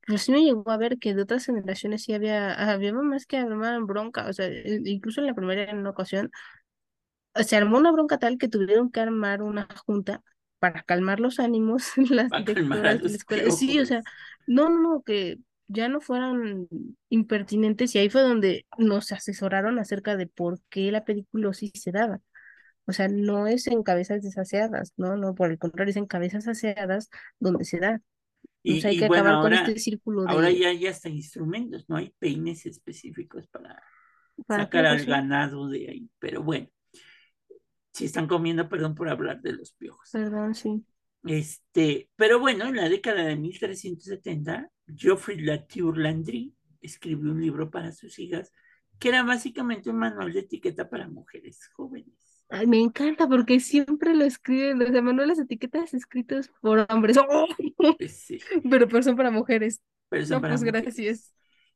[0.06, 3.38] Pero sí me llegó a ver que de otras generaciones sí había, había mamás que
[3.38, 4.28] armaban bronca.
[4.28, 6.32] O sea, e, incluso en la primaria en una ocasión,
[7.36, 10.22] se armó una bronca tal que tuvieron que armar una junta
[10.60, 13.52] para calmar los ánimos las directoras de la escuela.
[13.52, 14.02] Sí, o sea,
[14.46, 16.68] no, no, que ya no fueran
[17.10, 22.22] impertinentes y ahí fue donde nos asesoraron acerca de por qué la pediculosis se daba.
[22.88, 26.48] O sea, no es en cabezas desaseadas, no, no, por el contrario, es en cabezas
[26.48, 28.02] aseadas donde se da.
[28.64, 30.32] Y, hay que acabar con este círculo de...
[30.32, 33.82] Ahora ya hay hasta instrumentos, no hay peines específicos para,
[34.48, 36.70] sacar al ganado de ahí, pero bueno,
[37.94, 40.10] si están comiendo, perdón por hablar de los piojos.
[40.12, 40.86] Perdón, sí.
[41.24, 47.92] Este, pero bueno, en la década de 1370, Geoffrey Latour Landry escribió un libro para
[47.92, 48.52] sus hijas
[49.00, 52.27] que era básicamente un manual de etiqueta para mujeres jóvenes.
[52.50, 57.18] Ay, me encanta porque siempre lo escriben, los manuales de etiquetas escritos por hombres.
[58.10, 58.40] Sí.
[58.70, 59.82] Pero, pero son para mujeres.
[60.10, 61.34] Pero son para pues gracias.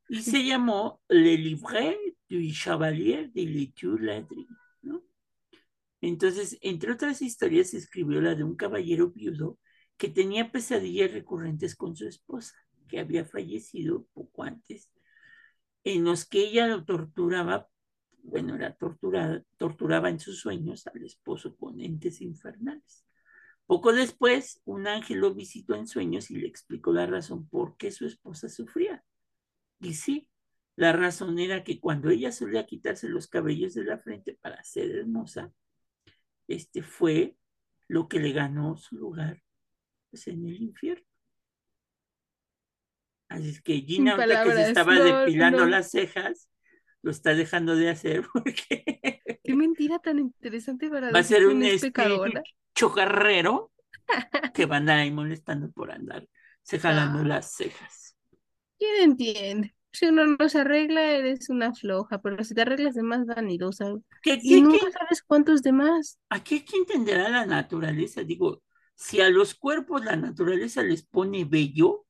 [0.08, 4.46] Y se llamó Le Livret du Chevalier de Latour Landry.
[6.00, 9.58] Entonces, entre otras historias, escribió la de un caballero viudo
[9.96, 12.56] que tenía pesadillas recurrentes con su esposa,
[12.88, 14.90] que había fallecido poco antes,
[15.84, 17.68] en los que ella lo torturaba,
[18.22, 23.04] bueno, era torturada, torturaba en sus sueños al esposo con entes infernales.
[23.66, 27.90] Poco después, un ángel lo visitó en sueños y le explicó la razón por qué
[27.90, 29.04] su esposa sufría.
[29.80, 30.28] Y sí,
[30.76, 34.90] la razón era que cuando ella solía quitarse los cabellos de la frente para ser
[34.90, 35.52] hermosa,
[36.48, 37.36] este fue
[37.88, 39.42] lo que le ganó su lugar
[40.10, 41.06] pues, en el infierno.
[43.28, 46.50] Así es que Gina, ahorita que se estaba depilando las cejas,
[47.02, 49.20] lo está dejando de hacer porque...
[49.42, 51.62] Qué mentira tan interesante para Va a ser un
[52.74, 53.72] chocarrero
[54.54, 56.26] que va a andar ahí molestando por andar
[56.62, 57.24] se jalando ah.
[57.24, 58.16] las cejas.
[58.78, 59.74] ¿Quién entiende?
[59.92, 63.92] si uno no se arregla, eres una floja, pero si te arreglas de más vanidosa,
[64.22, 66.18] ¿Qué, y nunca sabes cuántos demás.
[66.30, 68.22] Aquí hay que entenderá la naturaleza.
[68.24, 68.62] Digo,
[68.94, 72.06] si a los cuerpos la naturaleza les pone bello,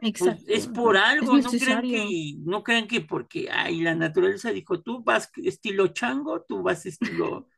[0.00, 4.80] pues es por algo, no crean que, no crean que porque ay, la naturaleza dijo,
[4.80, 7.48] tú vas estilo chango, tú vas estilo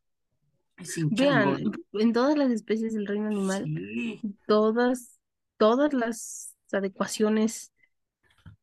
[0.78, 5.18] Es un Vean, en todas las especies del reino animal, Sí, todas,
[5.58, 7.72] todas las adecuaciones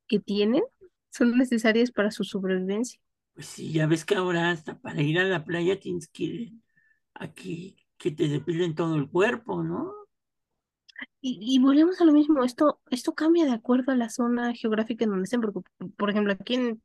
[0.07, 0.63] que tienen
[1.11, 2.99] son necesarias para su sobrevivencia.
[3.33, 6.53] pues sí, ya ves que ahora hasta para ir a la playa tienes que ir
[7.15, 9.93] aquí, que te depilen todo el cuerpo, ¿no?
[11.21, 15.03] Y, y volvemos a lo mismo, esto, esto cambia de acuerdo a la zona geográfica
[15.03, 15.60] en donde estén, porque,
[15.97, 16.81] por ejemplo, aquí en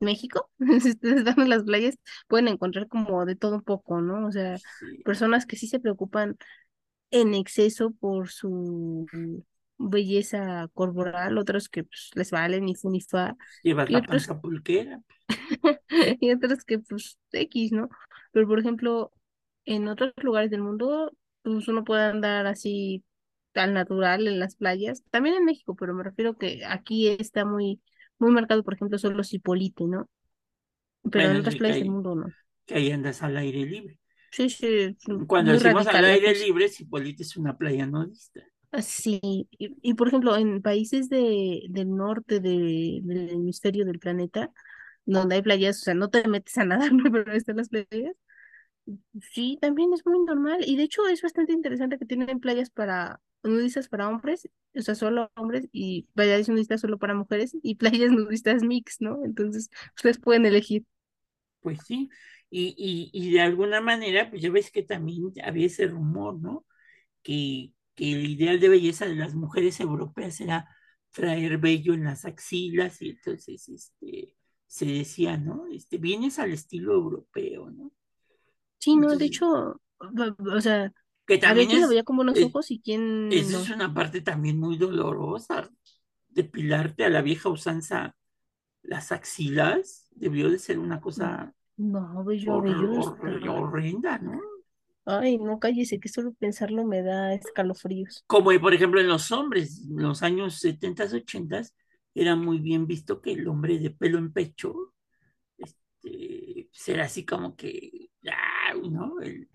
[0.00, 1.96] México, si ustedes van a las playas,
[2.28, 4.26] pueden encontrar como de todo un poco, ¿no?
[4.26, 6.36] O sea, Sí, personas que sí se preocupan
[7.10, 9.06] en exceso por su
[9.78, 14.26] belleza corporal, otros que pues, les valen ni fu ni fa, llevas y la otros,
[14.40, 15.00] pulquera.
[16.20, 17.88] y otros que pues X, ¿no?
[18.32, 19.12] Pero por ejemplo,
[19.64, 23.04] en otros lugares del mundo, pues uno puede andar así
[23.54, 27.80] al natural en las playas, también en México, pero me refiero que aquí está muy,
[28.18, 30.08] muy marcado, por ejemplo, solo Cipolite, ¿no?
[31.12, 32.34] Pero en otras playas del ahí, mundo no.
[32.66, 33.98] que ahí andas al aire libre.
[34.30, 38.42] Sí, sí, Cuando decimos al radical aire libre, Cipolite es una playa nudista.
[38.70, 39.20] Ah, Sí,
[39.58, 44.50] y, y, por ejemplo, en países de, del norte de- del hemisferio del planeta,
[45.04, 48.14] donde hay playas, o sea, no te metes a nadar, pero están las playas,
[49.32, 50.60] sí, también es muy normal.
[50.66, 54.94] Y de hecho es bastante interesante que tienen playas para nudistas para hombres, o sea,
[54.94, 59.24] solo hombres, y playas nudistas solo para mujeres, y playas nudistas mix, ¿no?
[59.24, 60.84] Entonces, ustedes pueden elegir.
[61.60, 62.10] Pues sí,
[62.50, 66.66] y, y, y de alguna manera, pues ya ves que también había ese rumor, ¿no?
[67.22, 70.68] Que, que el ideal de belleza de las mujeres europeas era
[71.12, 75.66] traer vello en las axilas, y entonces este, se decía, ¿no?
[75.72, 77.92] Este, vienes al estilo europeo, ¿no?
[78.78, 80.92] Sí, no, de hecho, o sea,
[81.26, 83.92] que también quien lo es, veía con buenos es- ojos y quien esa es una
[83.94, 85.70] parte también muy dolorosa,
[86.30, 88.16] depilarte a la vieja usanza
[88.82, 92.66] las axilas, debió de ser una cosa No, bello, hor-
[93.20, 94.40] hor- horrenda, ¿no?
[95.04, 98.24] Ay, no cállese, que solo pensarlo me da escalofríos.
[98.26, 101.62] Como por ejemplo en los hombres, en los años 70, 80,
[102.14, 104.74] era muy bien visto que el hombre de pelo en pecho,
[105.58, 109.20] este, era así como que, ah, ¿no?
[109.20, 109.48] El,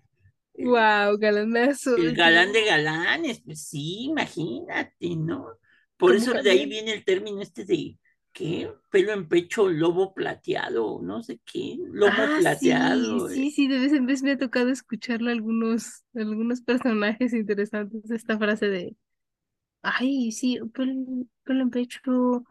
[0.58, 5.48] Wow, galanazo, el galán de galanes, pues sí, imagínate, ¿no?
[5.96, 7.98] Por ¿cómo eso de ahí viene el término este de,
[8.32, 8.72] ¿qué?
[8.90, 13.50] Pelo en pecho, lobo plateado, no sé qué, lomo Ah, sí, plateado, sí, eh.
[13.50, 18.38] sí, de vez en vez me ha tocado escucharle a algunos, algunos personajes interesantes esta
[18.38, 18.96] frase de,
[19.82, 20.94] ay, sí, pelo,
[21.44, 22.44] pelo en pecho,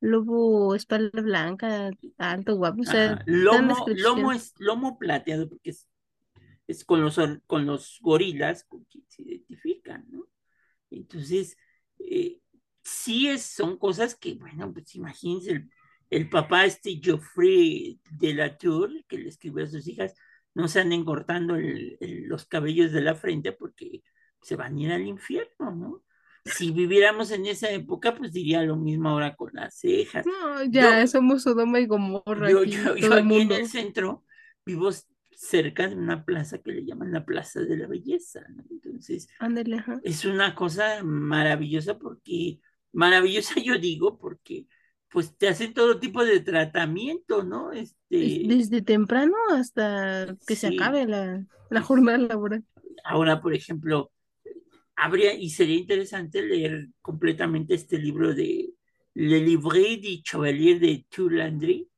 [0.00, 5.88] lobo, espalda blanca, alto, guapo, o sea, Lomo, lomo es lomo plateado porque es
[6.66, 10.26] es con los, con los gorilas con quien se identifican, ¿no?
[10.90, 11.56] Entonces,
[11.98, 12.38] eh,
[12.82, 15.70] sí es, son cosas que, bueno, pues imagínense, el,
[16.10, 20.14] el papá este Geoffrey de la Tour, que le escribió a sus hijas,
[20.54, 24.02] no se anden cortando el- el- los cabellos de la frente porque
[24.42, 26.02] se van a ir al infierno, ¿no?
[26.44, 30.26] Si viviéramos en esa época, pues diría lo mismo ahora con las cejas.
[30.26, 34.24] No, Yo, ya somos Sodoma y Gomorra yo, aquí, yo, yo aquí en el centro
[34.66, 34.90] vivo
[35.36, 38.64] cerca de una plaza que le llaman la Plaza de la Belleza, ¿no?
[38.70, 40.02] Entonces, Ándale, ajá.
[40.02, 42.60] es una cosa maravillosa porque,
[42.92, 44.66] maravillosa yo digo, porque
[45.10, 47.72] pues te hacen todo tipo de tratamiento, ¿no?
[47.72, 52.64] Es Este, Desde temprano hasta que se sí, acabe la, la jornada laboral.
[53.04, 54.12] ahora, por ejemplo,
[54.96, 58.70] habría y sería interesante leer completamente este libro de
[59.14, 61.88] Le Livre du Chevalier de Tourlandry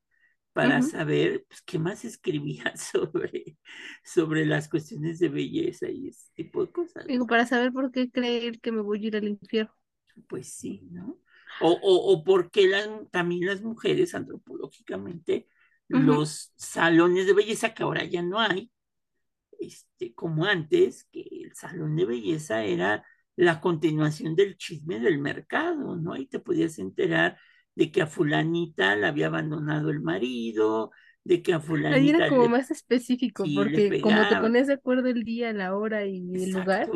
[0.56, 3.58] para saber pues, qué más escribía sobre,
[4.02, 8.10] sobre las cuestiones de belleza y ese tipo de cosas, Digo, para saber por qué
[8.10, 9.74] creer que me voy a ir al infierno.
[10.28, 11.20] Pues sí, ¿no?
[11.60, 15.46] O, o, o porque las, también las mujeres antropológicamente,
[15.88, 18.70] los salones de belleza que ahora ya no hay,
[19.60, 23.04] este, como antes, que el salón de belleza era
[23.36, 26.14] la continuación del chisme del mercado, ¿no?
[26.14, 27.38] Ahí te podías enterar
[27.76, 30.92] de que a fulanita la había abandonado el marido,
[31.24, 34.66] de que a Ahí era fulanita como le, más específico, sí, porque como te ponías
[34.68, 36.90] de acuerdo el día, la hora y el lugar,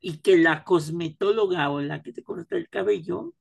[0.00, 3.34] y que la cosmetóloga o la que te corta el cabello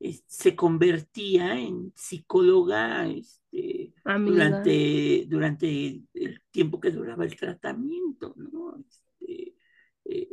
[0.00, 8.76] es- se convertía en psicóloga este, durante, durante el tiempo que duraba el tratamiento, ¿no?
[9.20, 9.54] Este,
[10.06, 10.28] eh,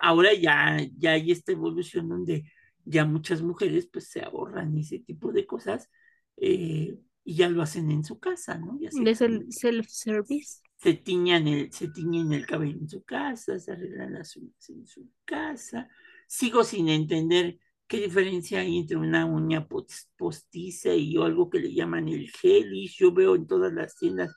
[0.00, 2.44] ahora ya, ya hay esta evolución donde
[2.88, 5.90] ya muchas mujeres pues se ahorran ese tipo de cosas
[6.36, 8.78] eh, y ya lo hacen en su casa, ¿no?
[8.80, 10.60] Ya Es el self-service.
[10.76, 14.86] se tiñan el, se tiñen el cabello en su casa, se arreglan las uñas en
[14.86, 15.88] su casa.
[16.26, 19.66] Sigo sin entender qué diferencia hay entre una uña
[20.16, 22.96] postiza y algo que le llaman el gelis.
[22.96, 24.30] Yo veo en todas las tiendas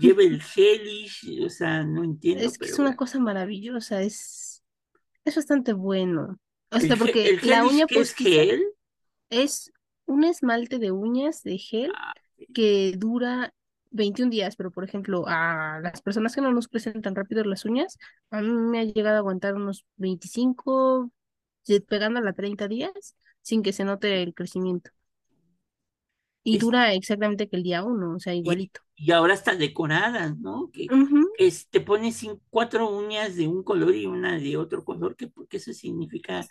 [0.00, 4.64] lleva el gelish, o sea, no entiendo, Es que es una cosa maravillosa, es,
[5.24, 6.38] es bastante bueno.
[6.70, 8.62] O sea, porque el la uña que es gel,
[9.30, 9.72] es
[10.06, 12.14] un esmalte de uñas de gel ah,
[12.54, 13.54] que dura
[13.90, 17.64] 21 días, pero por ejemplo, a las personas que no nos crecen tan rápido las
[17.64, 17.98] uñas,
[18.30, 21.10] a mí me ha llegado a aguantar unos 25,
[21.64, 22.92] ye- pegando a las 30 días,
[23.42, 24.90] sin que se note el crecimiento.
[26.46, 28.80] Y dura exactamente que el día uno, o sea, y, igualito.
[28.96, 30.70] y ahora están decoradas, ¿no?
[30.72, 31.22] Que, Ujú.
[31.32, 35.28] que es- te pones cuatro uñas de un color y una de otro color, que
[35.28, 36.48] porque eso significa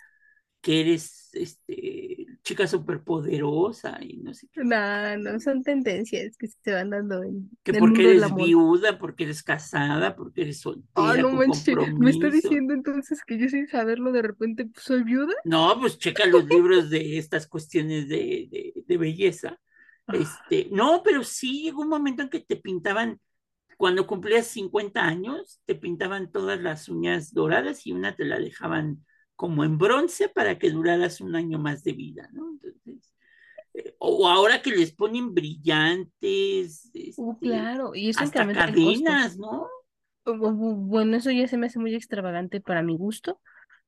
[0.62, 4.62] que eres este, chica superpoderosa y no sé qué.
[4.62, 8.28] No, no, son tendencias que se van dando en Que el porque mundo de la
[8.28, 10.60] eres viuda, porque eres casada, porque eres
[10.94, 14.64] Ah, soltera, no con manches, ¿me está diciendo entonces que yo sin saberlo de repente
[14.66, 15.34] pues, soy viuda?
[15.42, 19.60] No, pues checa los libros de estas cuestiones de, de, de belleza.
[20.10, 23.20] Este, no, pero sí llegó un momento en que te pintaban,
[23.76, 29.04] cuando cumplías 50 años, te pintaban todas las uñas doradas y una te la dejaban
[29.36, 32.50] como en bronce para que duraras un año más de vida, ¿no?
[32.52, 33.14] Entonces,
[33.74, 39.68] eh, o ahora que les ponen brillantes, uh, este, claro, y eso hasta cadenas, ¿no?
[40.24, 43.40] Bu- bu- Bueno, eso ya se me hace muy extravagante para mi gusto,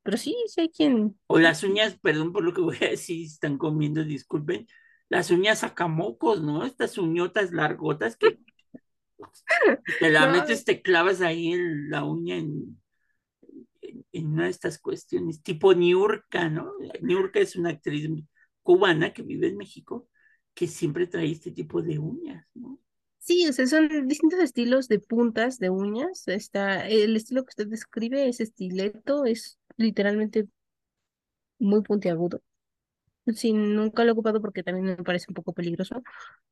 [0.03, 1.19] pero sí, sí hay quien...
[1.27, 4.67] O las uñas, perdón por lo que voy a decir, están comiendo, disculpen,
[5.09, 6.65] las uñas sacamocos, ¿no?
[6.65, 8.39] Estas uñotas largotas que
[9.99, 12.81] te la No, metes, te clavas ahí en la uña en,
[13.83, 16.73] en, en una de estas cuestiones, tipo Niurka, ¿no?
[17.03, 18.09] Niurka es una actriz
[18.63, 20.09] cubana que vive en México,
[20.55, 22.81] que siempre trae este tipo de uñas, ¿no?
[23.19, 26.27] sí, o sea, son distintos estilos de puntas de uñas.
[26.29, 30.49] Está, el estilo que usted describe es estileto, es literalmente
[31.61, 32.43] muy puntiagudo.
[33.35, 36.03] Sí, nunca lo he ocupado porque también me parece un poco peligroso.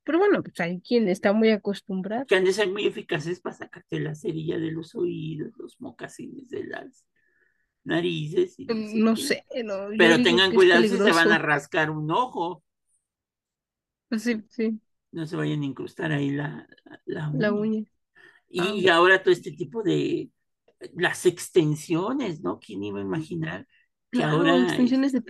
[0.05, 2.27] Pero bueno, pues hay quien está muy acostumbrado.
[2.27, 6.49] Que han de ser muy eficaces para sacarte la cerilla de los oídos, los mocasines
[6.49, 7.05] de las
[7.85, 9.45] narices y no sé No sé,
[9.97, 12.63] Pero tengan cuidado si se van a rascar un ojo,
[14.19, 14.81] Sí, sí,
[15.13, 16.67] no se vayan a incrustar ahí la,
[17.07, 17.53] la la uña.
[17.53, 17.85] uña.
[18.49, 20.31] Y, Ah, y ahora todo este tipo de
[20.95, 22.61] las extensiones, ¿no?
[22.61, 23.67] ¿Quién iba a imaginar
[24.13, 25.21] que claro, ahora es extensiones de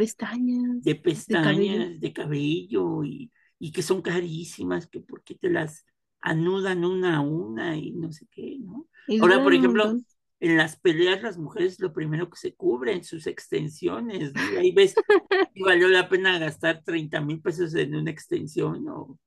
[0.83, 1.91] de pestañas, de cabello.
[1.91, 5.85] pestañas, de cabello y, y que son carísimas, que porque te las
[6.21, 8.89] anudan una a una y no sé qué, ¿no?
[9.07, 10.07] Y Ahora, por ejemplo, montón.
[10.41, 14.49] en las peleas las mujeres lo primero que se cubren, sus extensiones, ¿no?
[14.49, 14.95] Y ahí ves
[15.55, 19.19] si valió la pena gastar 30 mil pesos en una extensión o,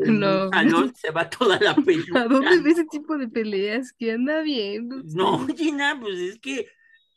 [0.00, 0.50] en No,
[0.94, 1.74] se va toda la
[2.12, 5.46] ¿a peluca, dónde ve ese tipo de peleas que anda viendo No?
[5.48, 6.66] Gina, pues es que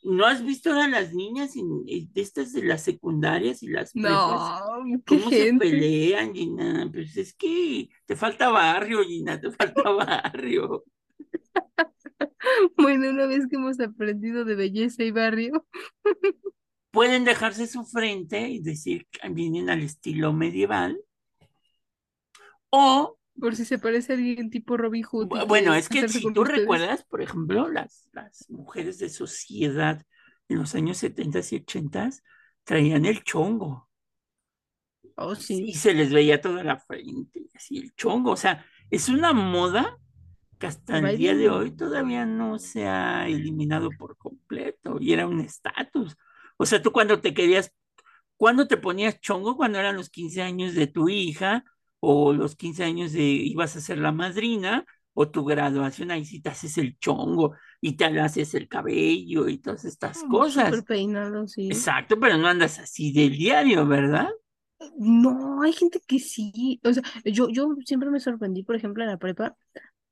[0.07, 4.83] no has visto ahora las niñas de estas de las secundarias y las prepas, No,
[5.05, 6.89] qué cómo se pelean, Gina.
[6.91, 10.83] Pues es que te falta barrio, Gina, te falta barrio.
[12.77, 15.65] Bueno, una vez que hemos aprendido de belleza y barrio,
[16.91, 20.97] Pueden dejarse su frente y decir que vienen al estilo medieval,
[22.71, 26.07] o, por si se parece a alguien tipo Robin Hood y bu- bueno, es que
[26.07, 26.43] si tú ustedes.
[26.43, 30.03] recuerdas, por ejemplo, las, las mujeres de sociedad
[30.49, 32.09] en los años 70 y 80
[32.63, 33.89] traían el chongo.
[35.17, 38.65] Oh, y sí, se les veía toda la frente, y así el chongo, o sea,
[38.89, 39.97] es una moda
[40.59, 45.13] que hasta el y día de hoy todavía no se ha eliminado por completo y
[45.13, 46.17] era un estatus.
[46.57, 47.73] O sea, tú cuando te querías,
[48.37, 51.63] cuando te ponías chongo, cuando eran los 15 años de tu hija
[51.99, 56.41] o los 15 años de ibas a ser la madrina o tu graduación, ahí sí
[56.41, 60.83] te haces el chongo y te haces el cabello y todas estas cosas.
[60.83, 61.67] peinado, sí.
[61.67, 64.29] Exacto, pero no andas así del diario, ¿verdad?
[64.95, 66.79] No, hay gente que sí.
[66.83, 69.57] O sea, yo, yo siempre me sorprendí, por ejemplo, en la prepa,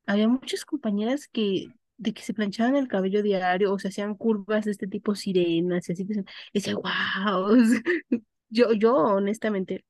[0.08, 4.66] había muchas compañeras que de que se planchaban el cabello diario o se hacían curvas
[4.66, 6.04] de este tipo sirenas y así.
[6.04, 7.56] y decía, wow.
[8.50, 9.84] Yo, yo honestamente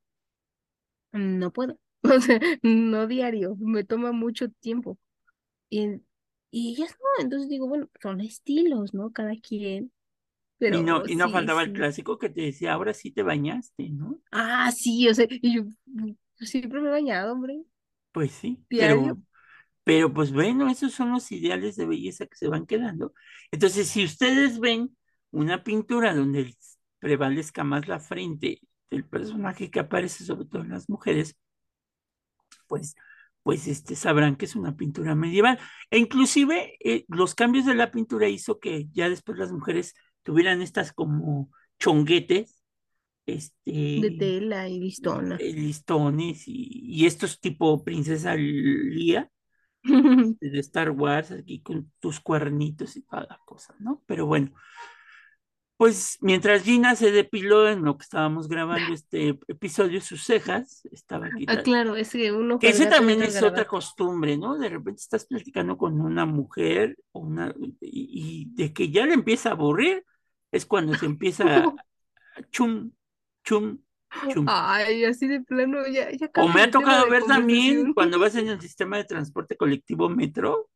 [1.12, 1.78] no puedo.
[2.16, 4.98] O sea, no diario, me toma mucho tiempo.
[5.70, 6.02] Y,
[6.52, 9.12] y ellas no, entonces digo, bueno, son estilos, ¿no?
[9.14, 9.92] Cada quien.
[10.70, 13.24] Y no, Pero y no sí, faltaba el clásico que te decía, ahora sí te
[13.24, 14.22] bañaste, ¿no?
[14.32, 16.12] Ah, sí, o sea, y yo mm,
[16.46, 17.64] siempre me he bañado, hombre,
[18.12, 18.78] Pues sí, diario.
[18.78, 19.22] pero,
[19.84, 23.14] pero pues bueno, esos son los ideales de belleza que se van quedando.
[23.52, 24.98] Entonces, si ustedes ven
[25.32, 26.56] una pintura donde
[27.00, 31.38] prevalezca más la frente del personaje que aparece, sobre todo en las mujeres,
[32.68, 32.96] pues,
[33.44, 35.60] pues este, sabrán que es una pintura medieval.
[35.90, 39.94] E inclusive eh, los cambios de la pintura hizo que ya después las mujeres
[40.24, 41.50] tuvieran estas como
[41.80, 42.64] chonguetes
[43.26, 45.36] de este, tela y listona.
[45.40, 49.30] eh, listones y, y estos tipo princesa Lía,
[49.84, 54.04] de Star Wars, aquí con tus cuernitos y toda la cosa, ¿no?
[54.06, 54.54] Pero bueno,
[55.78, 61.28] pues mientras Gina se depiló en lo que estábamos grabando este episodio, sus cejas, estaba
[61.28, 61.46] aquí.
[61.50, 64.58] Ah, claro, es que uno Que ese también es otra costumbre, ¿no?
[64.58, 69.50] De repente estás platicando con una mujer o una, y, de que ya le empieza
[69.50, 70.06] a aburrir,
[70.52, 71.76] es cuando se empieza a
[72.52, 72.92] chum,
[73.44, 73.80] chum,
[74.30, 74.46] chum.
[74.48, 78.48] Ay, así de plano, ya, ya O me ha tocado ver también cuando vas en
[78.48, 80.70] el sistema de transporte colectivo metro,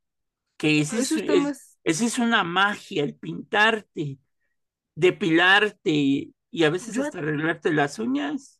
[0.58, 4.20] que ese es, ese es una magia, el pintarte
[5.00, 8.60] depilarte y a veces hasta arreglarte las uñas.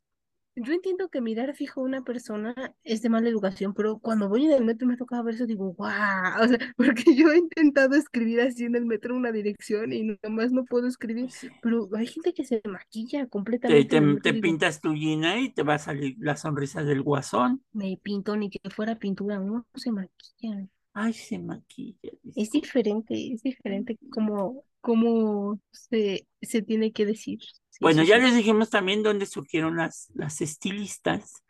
[0.56, 4.46] Yo entiendo que mirar fijo a una persona es de mala educación, pero cuando voy
[4.46, 7.38] en el metro me ha tocado ver eso, digo, guau, o sea, porque yo he
[7.38, 11.30] intentado escribir así en el metro una dirección y nomás no puedo escribir,
[11.62, 14.02] pero hay gente que se maquilla completamente.
[14.02, 17.64] Te, te, pintas tu gina y te va a salir la sonrisa del guasón.
[17.72, 20.68] Me pinto ni que fuera pintura, uno se maquilla.
[20.94, 22.12] Ay, se maquilla.
[22.36, 27.40] Es diferente, es diferente como cómo se, se tiene que decir.
[27.80, 31.44] bueno, ya les dijimos también dónde surgieron las, las estilistas.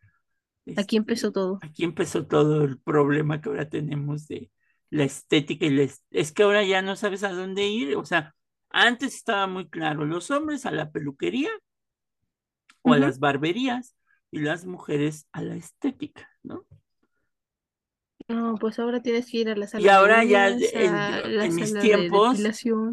[0.76, 1.60] Aquí empezó este, todo.
[1.62, 4.52] Aquí empezó todo el problema que ahora tenemos de
[4.90, 7.96] la estética y la, es que ahora ya no sabes a dónde ir.
[7.96, 8.36] O sea,
[8.70, 11.50] antes estaba muy claro, los hombres a la peluquería
[12.82, 13.96] o a las barberías
[14.32, 16.29] y las mujeres a la estética,
[18.30, 18.56] ¿no?
[18.56, 19.84] Pues ahora tienes que ir a la sala.
[19.84, 22.40] Y ahora ya en, mis tiempos,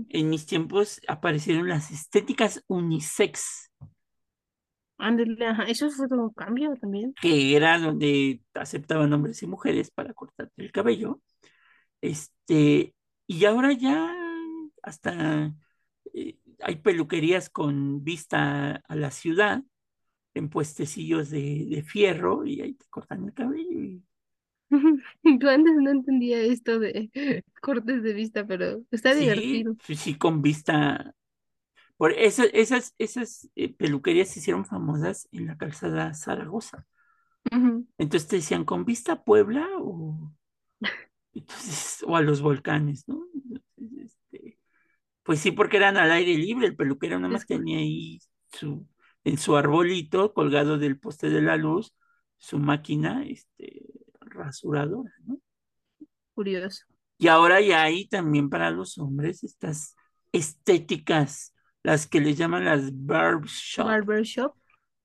[0.08, 3.70] en mis tiempos aparecieron las estéticas unisex.
[5.68, 7.14] eso fue todo un cambio también.
[7.20, 11.20] Que era donde aceptaban hombres y mujeres para cortarte el cabello.
[12.00, 12.94] Este,
[13.26, 14.14] y ahora ya
[14.82, 15.54] hasta
[16.14, 19.62] eh, hay peluquerías con vista a la ciudad,
[20.34, 24.02] en puestecillos de, de fierro, y ahí te cortan el cabello y
[25.22, 27.10] Yo antes no entendía esto de
[27.62, 29.76] cortes de vista, pero está divertido.
[29.84, 31.14] Sí, sí, con vista.
[31.96, 36.86] Por eso, esas, esas eh, peluquerías se hicieron famosas en la calzada Zaragoza.
[37.98, 40.32] Entonces te decían con vista a Puebla o,
[41.34, 43.24] entonces, o a los volcanes, ¿no?
[44.02, 44.58] este,
[45.22, 48.20] pues sí, porque eran al aire libre, el peluquero nada más tenía ahí
[48.52, 48.86] su,
[49.24, 51.94] en su arbolito colgado del poste de la luz,
[52.36, 53.82] su máquina, este,
[54.36, 55.38] rasuradora, ¿no?
[56.34, 56.84] Curioso.
[57.18, 59.96] Y ahora ya hay también para los hombres estas
[60.32, 63.86] estéticas, las que les llaman las barbershop.
[63.86, 64.54] Barbershop.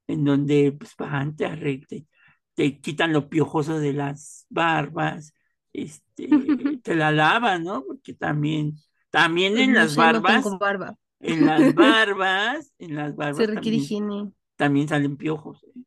[0.08, 1.48] En donde pues van, te,
[1.88, 2.06] te,
[2.54, 5.34] te quitan lo piojoso de las barbas,
[5.74, 6.28] este,
[6.84, 7.84] te la lavan, ¿no?
[7.86, 8.76] Porque también,
[9.10, 10.46] también pues en las barbas.
[10.60, 10.96] barba.
[11.20, 13.38] En las barbas, en las barbas.
[13.38, 14.32] Se requiere higiene.
[14.58, 15.64] También salen piojos.
[15.64, 15.82] ¿eh?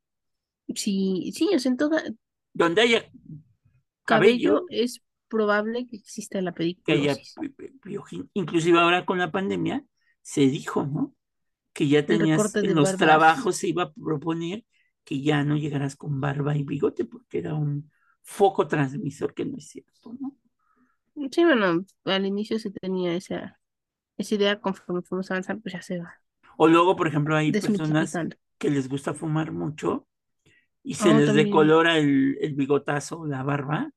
[0.75, 2.03] Sí, sí, o sea, en toda,
[2.55, 3.11] donde haya
[4.05, 7.35] cabello, es probable que exista la pediculosis.
[8.33, 9.85] inclusive ahora con la pandemia
[10.23, 11.15] se dijo, ¿no?
[11.73, 14.65] Que ya tenías en los trabajos se iba a proponer
[15.03, 17.91] que ya no llegaras con barba y bigote porque era un
[18.23, 20.39] foco transmisor que no es cierto, ¿no?
[21.31, 23.61] Sí, bueno, al inicio se tenía esa,
[24.17, 26.15] esa idea, conforme fuimos avanzando, pues ya se va.
[26.57, 28.17] O luego, por ejemplo, hay personas
[28.59, 30.09] que les gusta fumar mucho
[30.85, 33.91] y se les decolora el, el, bigotazo, la barba,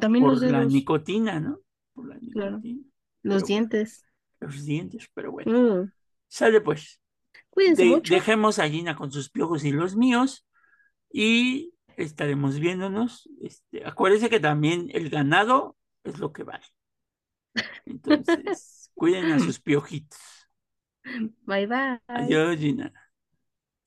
[0.00, 1.60] también por la nicotina, ¿no?
[1.92, 2.80] Por la nicotina.
[3.22, 4.04] Los dientes.
[4.40, 5.82] los dientes, pero bueno.
[5.82, 5.92] Mm.
[6.28, 7.00] Sale pues.
[7.50, 8.14] Cuídense mucho.
[8.14, 10.46] Dejemos a Gina con sus piojos y los míos
[11.10, 13.28] y estaremos viéndonos.
[13.40, 16.64] Este, acuérdense que también el ganado es lo que vale.
[17.84, 20.20] Entonces, cuiden a sus piojitos.
[21.42, 22.00] Bye bye.
[22.06, 22.92] Adiós, Gina.